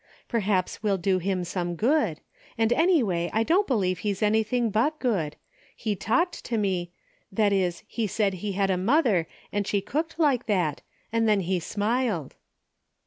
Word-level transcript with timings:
Perhaps 0.27 0.81
we'll 0.81 0.97
do 0.97 1.19
him 1.19 1.43
some 1.43 1.75
good, 1.75 2.21
and 2.57 2.73
anyway 2.73 3.29
I 3.33 3.43
don't 3.43 3.67
be 3.67 3.75
lieve 3.75 3.99
he's 3.99 4.23
anything 4.23 4.71
but 4.71 4.97
good— 4.97 5.35
he 5.75 5.95
talked 5.95 6.43
to 6.45 6.57
me— 6.57 6.91
that 7.31 7.53
is 7.53 7.83
he 7.85 8.07
said 8.07 8.33
he 8.41 8.53
had 8.53 8.71
a 8.71 8.77
mother 8.77 9.27
and 9.51 9.67
she 9.67 9.79
cooked 9.79 10.17
like 10.17 10.47
that, 10.47 10.81
and 11.13 11.29
then 11.29 11.41
he 11.41 11.59
smiled." 11.59 12.35